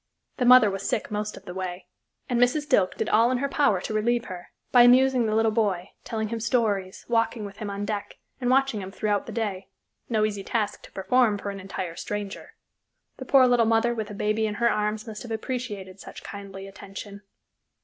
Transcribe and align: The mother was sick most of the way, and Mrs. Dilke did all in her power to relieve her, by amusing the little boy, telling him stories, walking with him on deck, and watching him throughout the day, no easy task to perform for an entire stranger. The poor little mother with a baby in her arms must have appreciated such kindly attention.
The 0.37 0.45
mother 0.45 0.71
was 0.71 0.81
sick 0.89 1.11
most 1.11 1.37
of 1.37 1.45
the 1.45 1.53
way, 1.53 1.85
and 2.27 2.39
Mrs. 2.41 2.67
Dilke 2.67 2.95
did 2.97 3.07
all 3.07 3.29
in 3.29 3.37
her 3.37 3.47
power 3.47 3.79
to 3.81 3.93
relieve 3.93 4.25
her, 4.25 4.47
by 4.71 4.81
amusing 4.81 5.27
the 5.27 5.35
little 5.35 5.51
boy, 5.51 5.91
telling 6.03 6.29
him 6.29 6.39
stories, 6.39 7.05
walking 7.07 7.45
with 7.45 7.57
him 7.57 7.69
on 7.69 7.85
deck, 7.85 8.15
and 8.39 8.49
watching 8.49 8.81
him 8.81 8.89
throughout 8.89 9.27
the 9.27 9.31
day, 9.31 9.67
no 10.09 10.25
easy 10.25 10.43
task 10.43 10.81
to 10.81 10.91
perform 10.91 11.37
for 11.37 11.51
an 11.51 11.59
entire 11.59 11.95
stranger. 11.95 12.55
The 13.17 13.25
poor 13.25 13.45
little 13.45 13.67
mother 13.67 13.93
with 13.93 14.09
a 14.09 14.15
baby 14.15 14.47
in 14.47 14.55
her 14.55 14.71
arms 14.71 15.05
must 15.05 15.21
have 15.21 15.29
appreciated 15.31 15.99
such 15.99 16.23
kindly 16.23 16.67
attention. 16.67 17.21